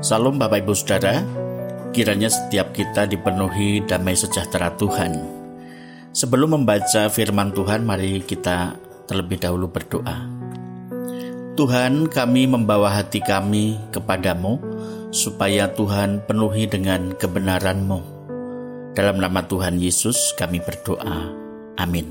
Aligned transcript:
Salam 0.00 0.40
Bapak 0.40 0.64
Ibu 0.64 0.72
Saudara, 0.72 1.20
kiranya 1.92 2.32
setiap 2.32 2.72
kita 2.72 3.04
dipenuhi 3.04 3.84
damai 3.84 4.16
sejahtera 4.16 4.72
Tuhan. 4.80 5.12
Sebelum 6.16 6.56
membaca 6.56 7.12
firman 7.12 7.52
Tuhan, 7.52 7.84
mari 7.84 8.24
kita 8.24 8.80
terlebih 9.04 9.36
dahulu 9.36 9.68
berdoa. 9.68 10.24
Tuhan, 11.52 12.08
kami 12.08 12.48
membawa 12.48 12.96
hati 12.96 13.20
kami 13.20 13.76
kepadamu, 13.92 14.56
supaya 15.12 15.68
Tuhan 15.68 16.24
penuhi 16.24 16.64
dengan 16.64 17.12
kebenaran-Mu. 17.12 18.00
Dalam 18.96 19.20
nama 19.20 19.44
Tuhan 19.44 19.76
Yesus 19.76 20.32
kami 20.32 20.64
berdoa. 20.64 21.28
Amin. 21.76 22.08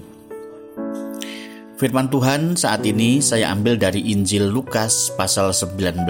Firman 1.82 2.14
Tuhan 2.14 2.54
saat 2.54 2.86
ini 2.86 3.18
saya 3.18 3.50
ambil 3.50 3.82
dari 3.82 4.14
Injil 4.14 4.46
Lukas 4.46 5.10
pasal 5.18 5.58
19 5.58 6.06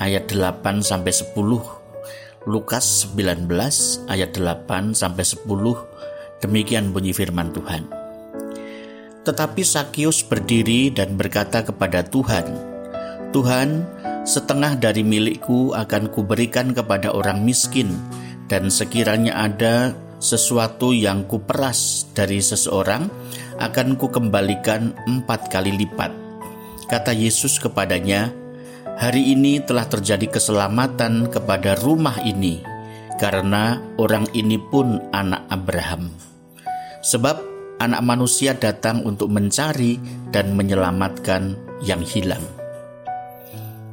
ayat 0.00 0.32
8 0.32 0.80
sampai 0.80 1.12
10. 1.12 1.36
Lukas 2.48 3.04
19 3.12 3.52
ayat 4.08 4.32
8 4.32 4.96
sampai 4.96 5.24
10. 5.28 5.44
Demikian 6.40 6.96
bunyi 6.96 7.12
firman 7.12 7.52
Tuhan. 7.52 7.84
Tetapi 9.20 9.60
Sakius 9.60 10.24
berdiri 10.24 10.88
dan 10.88 11.20
berkata 11.20 11.60
kepada 11.60 12.00
Tuhan, 12.00 12.48
"Tuhan, 13.36 13.84
setengah 14.24 14.80
dari 14.80 15.04
milikku 15.04 15.76
akan 15.76 16.08
kuberikan 16.08 16.72
kepada 16.72 17.12
orang 17.12 17.44
miskin, 17.44 17.92
dan 18.48 18.72
sekiranya 18.72 19.36
ada 19.36 19.92
sesuatu 20.16 20.96
yang 20.96 21.28
kuperas 21.28 22.08
dari 22.16 22.40
seseorang, 22.40 23.12
akan 23.60 24.00
kukembalikan 24.00 24.96
empat 25.04 25.52
kali 25.52 25.76
lipat." 25.76 26.16
Kata 26.88 27.12
Yesus 27.12 27.60
kepadanya, 27.60 28.32
Hari 29.00 29.32
ini 29.32 29.64
telah 29.64 29.88
terjadi 29.88 30.28
keselamatan 30.28 31.32
kepada 31.32 31.72
rumah 31.80 32.20
ini, 32.20 32.60
karena 33.16 33.80
orang 33.96 34.28
ini 34.36 34.60
pun 34.60 35.00
anak 35.16 35.48
Abraham. 35.48 36.12
Sebab 37.00 37.48
Anak 37.80 38.04
Manusia 38.04 38.52
datang 38.52 39.00
untuk 39.08 39.32
mencari 39.32 39.96
dan 40.28 40.52
menyelamatkan 40.52 41.56
yang 41.80 42.04
hilang. 42.04 42.44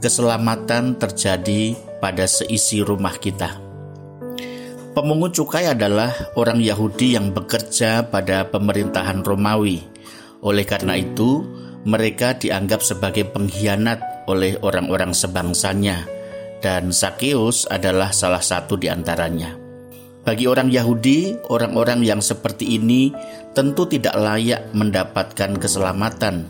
Keselamatan 0.03 0.99
terjadi 0.99 1.71
pada 2.03 2.27
seisi 2.27 2.83
rumah 2.83 3.15
kita. 3.15 3.63
Pemungut 4.91 5.31
cukai 5.31 5.71
adalah 5.71 6.11
orang 6.35 6.59
Yahudi 6.59 7.15
yang 7.15 7.31
bekerja 7.31 8.11
pada 8.11 8.43
pemerintahan 8.51 9.23
Romawi. 9.23 9.87
Oleh 10.43 10.67
karena 10.67 10.99
itu, 10.99 11.47
mereka 11.85 12.33
dianggap 12.33 12.81
sebagai 12.81 13.27
pengkhianat 13.29 14.25
oleh 14.25 14.57
orang-orang 14.63 15.13
sebangsanya, 15.13 16.07
dan 16.63 16.89
Sakeus 16.89 17.69
adalah 17.69 18.09
salah 18.09 18.41
satu 18.41 18.79
di 18.79 18.89
antaranya. 18.89 19.53
Bagi 20.27 20.43
orang 20.43 20.67
Yahudi, 20.67 21.39
orang-orang 21.47 22.03
yang 22.03 22.19
seperti 22.19 22.75
ini 22.75 23.15
tentu 23.55 23.87
tidak 23.87 24.11
layak 24.19 24.75
mendapatkan 24.75 25.55
keselamatan. 25.55 26.43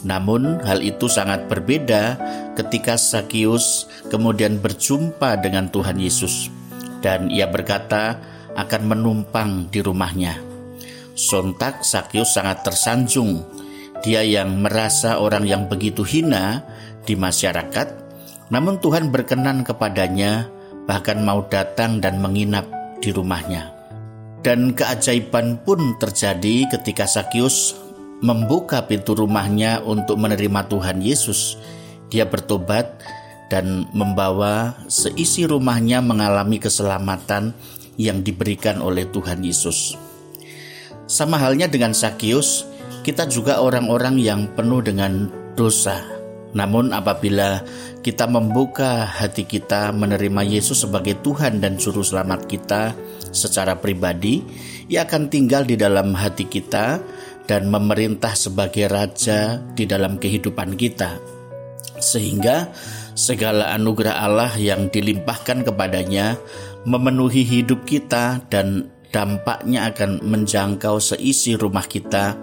Namun, 0.00 0.64
hal 0.64 0.80
itu 0.80 1.04
sangat 1.12 1.44
berbeda 1.44 2.16
ketika 2.56 2.96
Sakius 2.96 3.84
kemudian 4.08 4.56
berjumpa 4.56 5.36
dengan 5.44 5.68
Tuhan 5.68 6.00
Yesus, 6.00 6.48
dan 7.04 7.28
ia 7.28 7.44
berkata 7.44 8.16
akan 8.56 8.82
menumpang 8.88 9.68
di 9.68 9.84
rumahnya. 9.84 10.40
Sontak 11.12 11.84
Sakius 11.84 12.32
sangat 12.32 12.64
tersanjung. 12.64 13.44
Dia 14.00 14.24
yang 14.24 14.64
merasa 14.64 15.20
orang 15.20 15.44
yang 15.44 15.68
begitu 15.68 16.00
hina 16.00 16.64
di 17.04 17.16
masyarakat, 17.16 17.88
namun 18.48 18.80
Tuhan 18.80 19.12
berkenan 19.12 19.60
kepadanya, 19.62 20.48
bahkan 20.88 21.20
mau 21.20 21.44
datang 21.46 22.00
dan 22.00 22.18
menginap 22.18 22.64
di 23.04 23.12
rumahnya. 23.12 23.70
Dan 24.40 24.72
keajaiban 24.72 25.60
pun 25.60 26.00
terjadi 26.00 26.64
ketika 26.72 27.04
Sakius 27.04 27.76
membuka 28.24 28.84
pintu 28.88 29.12
rumahnya 29.16 29.84
untuk 29.84 30.16
menerima 30.16 30.64
Tuhan 30.68 31.04
Yesus. 31.04 31.60
Dia 32.08 32.24
bertobat 32.24 33.00
dan 33.52 33.84
membawa 33.92 34.80
seisi 34.86 35.44
rumahnya 35.44 36.00
mengalami 36.00 36.56
keselamatan 36.56 37.52
yang 38.00 38.24
diberikan 38.24 38.80
oleh 38.80 39.04
Tuhan 39.10 39.44
Yesus. 39.44 39.98
Sama 41.10 41.36
halnya 41.42 41.66
dengan 41.66 41.90
Sakius, 41.90 42.69
kita 43.00 43.28
juga 43.28 43.60
orang-orang 43.60 44.20
yang 44.20 44.48
penuh 44.54 44.84
dengan 44.84 45.28
dosa 45.56 46.20
namun 46.50 46.90
apabila 46.90 47.62
kita 48.02 48.26
membuka 48.26 49.06
hati 49.06 49.46
kita 49.46 49.94
menerima 49.94 50.42
Yesus 50.42 50.82
sebagai 50.82 51.22
Tuhan 51.22 51.62
dan 51.62 51.78
Juru 51.78 52.02
Selamat 52.02 52.50
kita 52.50 52.90
secara 53.30 53.78
pribadi, 53.78 54.42
Ia 54.90 55.06
akan 55.06 55.30
tinggal 55.30 55.62
di 55.62 55.78
dalam 55.78 56.10
hati 56.18 56.50
kita 56.50 56.98
dan 57.46 57.70
memerintah 57.70 58.34
sebagai 58.34 58.90
Raja 58.90 59.62
di 59.78 59.86
dalam 59.86 60.18
kehidupan 60.18 60.74
kita. 60.74 61.22
Sehingga 62.02 62.74
segala 63.14 63.70
anugerah 63.76 64.16
Allah 64.18 64.50
yang 64.58 64.90
dilimpahkan 64.90 65.62
kepadanya 65.62 66.34
memenuhi 66.82 67.46
hidup 67.46 67.86
kita 67.86 68.42
dan 68.50 68.90
dampaknya 69.14 69.90
akan 69.94 70.24
menjangkau 70.24 70.98
seisi 70.98 71.54
rumah 71.54 71.84
kita 71.86 72.34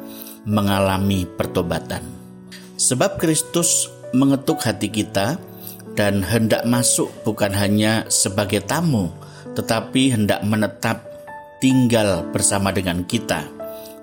mengalami 0.47 1.28
pertobatan. 1.28 2.02
Sebab 2.80 3.19
Kristus 3.19 3.91
mengetuk 4.16 4.63
hati 4.63 4.88
kita 4.88 5.35
dan 6.00 6.24
hendak 6.24 6.63
masuk 6.63 7.12
bukan 7.28 7.52
hanya 7.52 8.08
sebagai 8.08 8.63
tamu, 8.63 9.12
tetapi 9.59 10.16
hendak 10.16 10.40
menetap 10.47 11.03
tinggal 11.59 12.24
bersama 12.31 12.72
dengan 12.72 13.03
kita. 13.03 13.44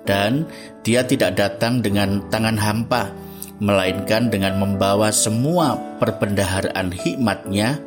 Dan 0.05 0.45
dia 0.85 1.01
tidak 1.01 1.33
datang 1.33 1.81
dengan 1.81 2.21
tangan 2.29 2.61
hampa, 2.61 3.09
melainkan 3.57 4.29
dengan 4.29 4.61
membawa 4.61 5.09
semua 5.09 5.73
perbendaharaan 5.97 6.93
hikmatnya, 6.93 7.81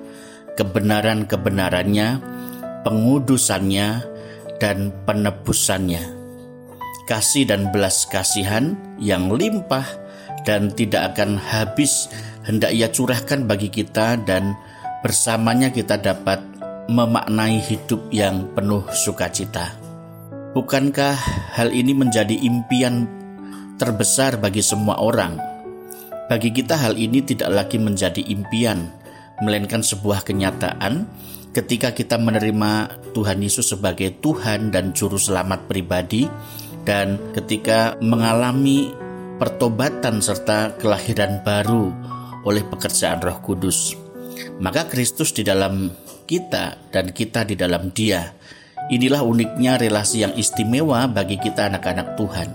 kebenaran-kebenarannya, 0.58 2.18
pengudusannya, 2.82 3.88
dan 4.58 4.90
penebusannya. 5.06 6.17
Kasih 7.08 7.48
dan 7.48 7.72
belas 7.72 8.04
kasihan 8.04 8.76
yang 9.00 9.32
limpah 9.32 9.88
dan 10.44 10.68
tidak 10.76 11.16
akan 11.16 11.40
habis 11.40 12.12
hendak 12.44 12.68
ia 12.68 12.92
curahkan 12.92 13.48
bagi 13.48 13.72
kita 13.72 14.20
dan 14.28 14.52
bersamanya 15.00 15.72
kita 15.72 15.96
dapat 15.96 16.36
memaknai 16.92 17.64
hidup 17.64 18.12
yang 18.12 18.52
penuh 18.52 18.84
sukacita. 18.92 19.72
Bukankah 20.52 21.16
hal 21.56 21.72
ini 21.72 21.96
menjadi 21.96 22.36
impian 22.44 23.08
terbesar 23.80 24.36
bagi 24.36 24.60
semua 24.60 25.00
orang? 25.00 25.40
Bagi 26.28 26.52
kita 26.52 26.76
hal 26.76 27.00
ini 27.00 27.24
tidak 27.24 27.48
lagi 27.48 27.80
menjadi 27.80 28.20
impian, 28.20 28.92
melainkan 29.40 29.80
sebuah 29.80 30.28
kenyataan 30.28 31.08
ketika 31.56 31.96
kita 31.96 32.20
menerima 32.20 33.00
Tuhan 33.16 33.40
Yesus 33.40 33.72
sebagai 33.72 34.20
Tuhan 34.20 34.68
dan 34.68 34.92
juru 34.92 35.16
selamat 35.16 35.64
pribadi 35.64 36.28
dan 36.88 37.20
ketika 37.36 38.00
mengalami 38.00 38.96
pertobatan 39.36 40.24
serta 40.24 40.72
kelahiran 40.80 41.44
baru 41.44 41.92
oleh 42.48 42.64
pekerjaan 42.64 43.20
Roh 43.20 43.44
Kudus. 43.44 43.92
Maka 44.56 44.88
Kristus 44.88 45.36
di 45.36 45.44
dalam 45.44 45.92
kita 46.24 46.88
dan 46.88 47.12
kita 47.12 47.44
di 47.44 47.60
dalam 47.60 47.92
Dia. 47.92 48.24
Inilah 48.88 49.20
uniknya 49.20 49.76
relasi 49.76 50.24
yang 50.24 50.32
istimewa 50.32 51.04
bagi 51.12 51.36
kita 51.36 51.68
anak-anak 51.68 52.16
Tuhan. 52.16 52.48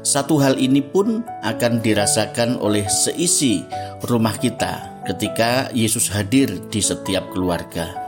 Satu 0.00 0.40
hal 0.40 0.56
ini 0.56 0.80
pun 0.80 1.20
akan 1.44 1.84
dirasakan 1.84 2.56
oleh 2.64 2.88
seisi 2.88 3.60
rumah 4.08 4.40
kita 4.40 5.04
ketika 5.04 5.68
Yesus 5.76 6.08
hadir 6.08 6.48
di 6.72 6.80
setiap 6.80 7.28
keluarga. 7.34 8.05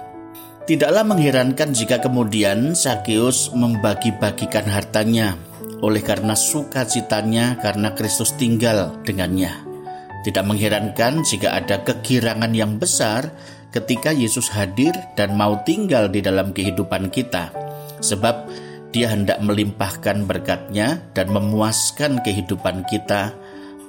Tidaklah 0.69 1.01
mengherankan 1.01 1.73
jika 1.73 1.97
kemudian 1.97 2.77
Sakeus 2.77 3.49
membagi-bagikan 3.57 4.69
hartanya 4.69 5.41
oleh 5.81 6.05
karena 6.05 6.37
sukacitanya 6.37 7.57
karena 7.57 7.97
Kristus 7.97 8.37
tinggal 8.37 8.93
dengannya. 9.01 9.49
Tidak 10.29 10.45
mengherankan 10.45 11.25
jika 11.25 11.57
ada 11.57 11.81
kegirangan 11.81 12.53
yang 12.53 12.77
besar 12.77 13.33
ketika 13.73 14.13
Yesus 14.13 14.53
hadir 14.53 14.93
dan 15.17 15.41
mau 15.41 15.57
tinggal 15.65 16.13
di 16.13 16.21
dalam 16.21 16.53
kehidupan 16.53 17.09
kita, 17.09 17.49
sebab 18.05 18.45
Dia 18.93 19.09
hendak 19.09 19.41
melimpahkan 19.41 20.29
berkatnya 20.29 21.01
dan 21.17 21.33
memuaskan 21.33 22.21
kehidupan 22.21 22.85
kita 22.93 23.33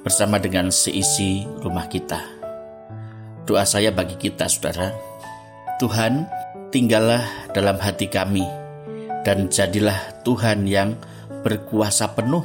bersama 0.00 0.40
dengan 0.40 0.72
seisi 0.72 1.44
rumah 1.60 1.84
kita. 1.92 2.24
Doa 3.44 3.68
saya 3.68 3.92
bagi 3.92 4.16
kita, 4.16 4.48
saudara, 4.48 4.92
Tuhan, 5.80 6.28
tinggallah 6.70 7.22
dalam 7.54 7.76
hati 7.78 8.06
kami, 8.08 8.46
dan 9.26 9.50
jadilah 9.50 9.98
Tuhan 10.26 10.66
yang 10.66 10.96
berkuasa 11.42 12.16
penuh 12.16 12.42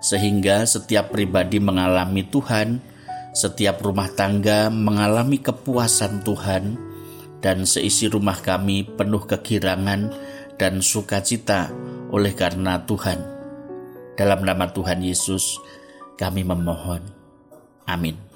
sehingga 0.00 0.64
setiap 0.64 1.12
pribadi 1.12 1.60
mengalami 1.60 2.24
Tuhan 2.24 2.90
setiap 3.30 3.78
rumah 3.82 4.10
tangga 4.10 4.68
mengalami 4.68 5.38
kepuasan 5.38 6.26
Tuhan, 6.26 6.74
dan 7.38 7.62
seisi 7.64 8.10
rumah 8.10 8.36
kami 8.42 8.84
penuh 8.84 9.22
kegirangan 9.22 10.10
dan 10.58 10.82
sukacita 10.82 11.70
oleh 12.10 12.34
karena 12.34 12.82
Tuhan. 12.84 13.18
Dalam 14.18 14.44
nama 14.44 14.68
Tuhan 14.68 15.00
Yesus, 15.00 15.56
kami 16.18 16.44
memohon. 16.44 17.00
Amin. 17.88 18.29